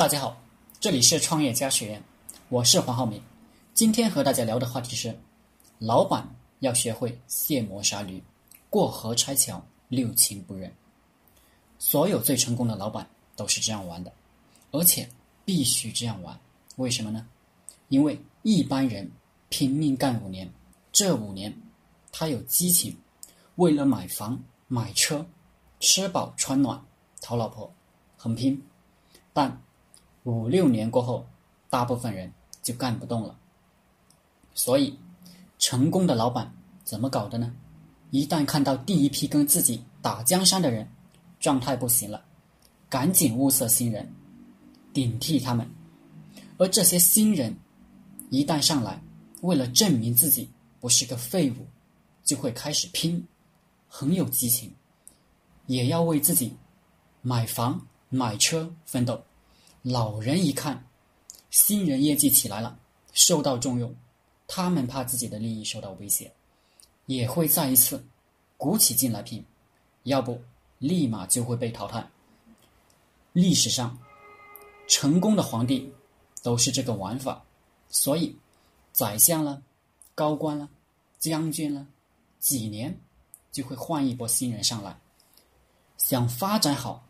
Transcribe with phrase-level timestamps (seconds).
[0.00, 0.34] 大家好，
[0.80, 2.02] 这里是创业家学院，
[2.48, 3.22] 我是黄浩明。
[3.74, 5.14] 今天和大家聊的话题是：
[5.78, 6.26] 老板
[6.60, 8.18] 要学会卸磨杀驴，
[8.70, 10.72] 过河拆桥，六亲不认。
[11.78, 14.10] 所有最成功的老板都是这样玩的，
[14.70, 15.06] 而且
[15.44, 16.34] 必须这样玩。
[16.76, 17.28] 为什么呢？
[17.90, 19.06] 因为一般人
[19.50, 20.50] 拼命干五年，
[20.90, 21.54] 这五年
[22.10, 22.96] 他有激情，
[23.56, 25.26] 为了买房、买车、
[25.78, 26.82] 吃饱穿暖、
[27.20, 27.70] 讨老婆，
[28.16, 28.58] 很拼，
[29.34, 29.62] 但。
[30.24, 31.26] 五六年过后，
[31.68, 32.32] 大部分人
[32.62, 33.36] 就干不动了。
[34.54, 34.98] 所以，
[35.58, 36.52] 成功的老板
[36.84, 37.54] 怎么搞的呢？
[38.10, 40.86] 一旦看到第一批跟自己打江山的人
[41.38, 42.22] 状态不行了，
[42.88, 44.12] 赶紧物色新人，
[44.92, 45.68] 顶替他们。
[46.58, 47.56] 而这些新人
[48.28, 49.00] 一旦上来，
[49.42, 50.50] 为了证明自己
[50.80, 51.66] 不是个废物，
[52.24, 53.26] 就会开始拼，
[53.88, 54.74] 很有激情，
[55.66, 56.54] 也要为自己
[57.22, 59.22] 买房买车奋斗。
[59.82, 60.86] 老人一看，
[61.50, 62.78] 新人业绩起来了，
[63.12, 63.94] 受到重用，
[64.46, 66.30] 他们怕自己的利益受到威胁，
[67.06, 68.04] 也会再一次
[68.58, 69.42] 鼓起劲来拼，
[70.02, 70.38] 要不
[70.78, 72.06] 立马就会被淘汰。
[73.32, 73.98] 历史上
[74.86, 75.90] 成功的皇帝
[76.42, 77.42] 都是这个玩法，
[77.88, 78.36] 所以
[78.92, 79.62] 宰相了、
[80.14, 80.68] 高官了、
[81.18, 81.86] 将军了，
[82.38, 82.94] 几年
[83.50, 84.98] 就会换一波新人上来。
[85.96, 87.02] 想发展好，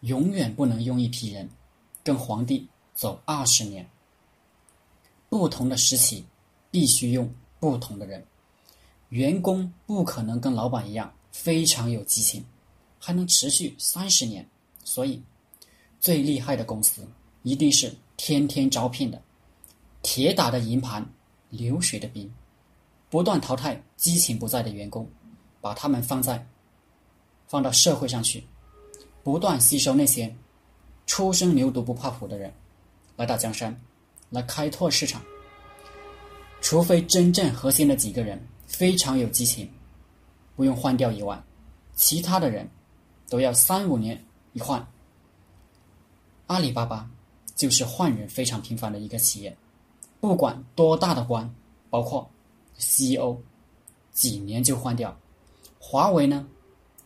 [0.00, 1.46] 永远不能用一批人。
[2.06, 3.84] 跟皇帝走二十年，
[5.28, 6.24] 不同的时期
[6.70, 8.24] 必须用不同的人。
[9.08, 12.44] 员工不可能跟老板一样非常有激情，
[13.00, 14.48] 还能持续三十年。
[14.84, 15.20] 所以，
[15.98, 17.04] 最厉害的公司
[17.42, 19.20] 一定是天天招聘的，
[20.00, 21.04] 铁打的营盘，
[21.50, 22.32] 流水的兵，
[23.10, 25.10] 不断淘汰激情不在的员工，
[25.60, 26.46] 把他们放在
[27.48, 28.46] 放到社会上去，
[29.24, 30.32] 不断吸收那些。
[31.06, 32.52] 初生牛犊不怕虎的人，
[33.16, 33.80] 来打江山，
[34.28, 35.22] 来开拓市场。
[36.60, 39.70] 除非真正核心的几个人非常有激情，
[40.56, 41.40] 不用换掉以外，
[41.94, 42.68] 其他的人
[43.28, 44.22] 都要三五年
[44.52, 44.84] 一换。
[46.48, 47.08] 阿里巴巴
[47.54, 49.56] 就是换人非常频繁的一个企业，
[50.20, 51.48] 不管多大的官，
[51.88, 52.28] 包括
[52.78, 53.36] CEO，
[54.12, 55.16] 几年就换掉。
[55.78, 56.46] 华为呢，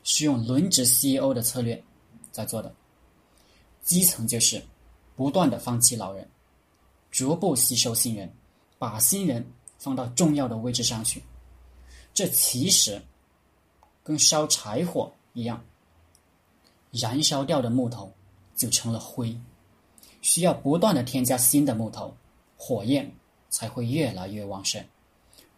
[0.04, 1.82] 是用轮值 CEO 的策略
[2.32, 2.74] 在做的。
[3.90, 4.62] 基层就是
[5.16, 6.24] 不断的放弃老人，
[7.10, 8.32] 逐步吸收新人，
[8.78, 9.44] 把新人
[9.78, 11.20] 放到重要的位置上去。
[12.14, 13.02] 这其实
[14.04, 15.60] 跟烧柴火一样，
[16.92, 18.12] 燃烧掉的木头
[18.54, 19.36] 就成了灰，
[20.22, 22.16] 需要不断的添加新的木头，
[22.56, 23.12] 火焰
[23.48, 24.80] 才会越来越旺盛，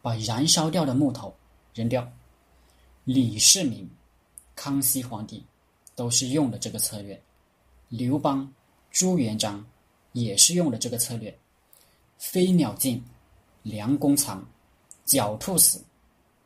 [0.01, 1.35] 把燃烧掉的木头
[1.75, 2.11] 扔掉。
[3.05, 3.87] 李世民、
[4.57, 5.45] 康熙皇帝
[5.95, 7.23] 都是用的这个策略。
[7.93, 8.51] 刘邦、
[8.91, 9.63] 朱元璋
[10.13, 11.39] 也是用的这个策略：
[12.17, 13.05] 飞鸟尽，
[13.63, 14.39] 良弓藏；
[15.05, 15.85] 狡兔死，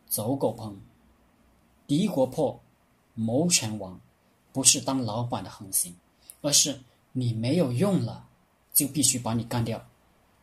[0.09, 0.75] 走狗烹。
[1.87, 2.61] 敌国破，
[3.15, 4.01] 谋臣亡。
[4.53, 5.95] 不是当老板的横行，
[6.41, 6.81] 而是
[7.13, 8.27] 你没有用了，
[8.73, 9.81] 就必须把你干掉，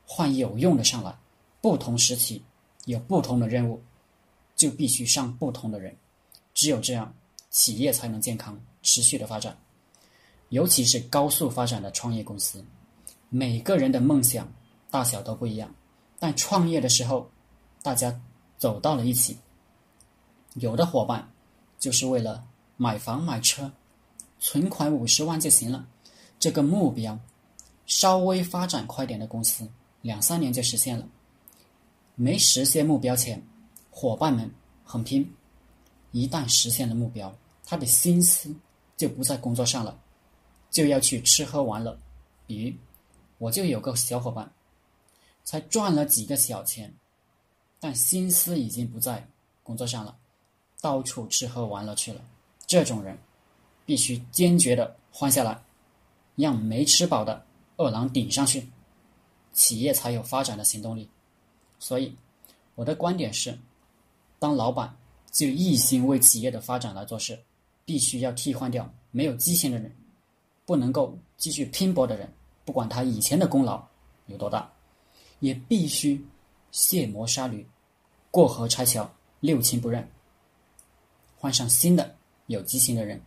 [0.08, 1.14] 换有用的上来。
[1.60, 2.42] 不同时期
[2.86, 3.84] 有不同的任务，
[4.56, 5.94] 就必须上不同的人。
[6.54, 7.14] 只有这样，
[7.50, 9.58] 企业才能健康持续的发展。
[10.54, 12.64] 尤其是高速发展的创业公司，
[13.30, 14.48] 每个人的梦想
[14.92, 15.74] 大小都不一样，
[16.20, 17.28] 但创业的时候，
[17.82, 18.22] 大家
[18.60, 19.36] 走到了一起。
[20.54, 21.28] 有的伙伴
[21.80, 22.44] 就是为了
[22.78, 23.72] 买房买车，
[24.38, 25.88] 存款五十万就行了，
[26.38, 27.18] 这个目标，
[27.88, 29.68] 稍微发展快点的公司，
[30.04, 31.10] 两三年就实现了。
[32.14, 33.42] 没实现目标前，
[33.90, 34.48] 伙伴们
[34.84, 35.28] 很拼，
[36.12, 37.36] 一旦实现了目标，
[37.66, 38.56] 他的心思
[38.96, 40.00] 就不在工作上了。
[40.74, 41.96] 就要去吃喝玩乐，
[42.48, 42.76] 比如
[43.38, 44.52] 我就有个小伙伴，
[45.44, 46.92] 才赚了几个小钱，
[47.80, 49.26] 但心思已经不在
[49.62, 50.18] 工作上了，
[50.82, 52.20] 到处吃喝玩乐去了。
[52.66, 53.16] 这种人
[53.86, 55.64] 必须坚决的换下来，
[56.36, 57.46] 让没吃饱的
[57.78, 58.68] 饿狼顶上去，
[59.54, 61.08] 企业才有发展的行动力。
[61.78, 62.16] 所以
[62.74, 63.56] 我的观点是，
[64.40, 64.98] 当老板
[65.32, 67.40] 就一心为企业的发展来做事，
[67.86, 69.96] 必须要替换掉没有激情的人。
[70.66, 72.32] 不能够继续拼搏的人，
[72.64, 73.84] 不管他以前的功劳
[74.28, 74.72] 有多大，
[75.40, 76.26] 也必须
[76.72, 77.68] 卸磨杀驴，
[78.32, 80.08] 过河拆桥，六亲不认，
[81.38, 82.16] 换上新的
[82.48, 83.22] 有激情的人，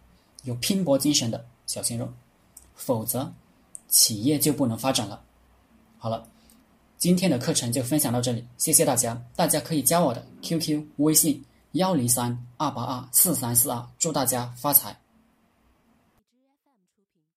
[0.44, 2.08] 有拼搏精神的小鲜肉，
[2.74, 3.32] 否则
[3.88, 5.22] 企业就不能发展了。
[5.98, 6.26] 好了，
[6.96, 9.22] 今天的课程就分享到这里，谢谢大家。
[9.34, 15.05] 大家可以加我的 QQ 微信幺零三二八二四三四二，祝大家发财。